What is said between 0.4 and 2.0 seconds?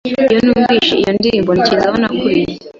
numvise iyo ndirimbo, ntekereza aho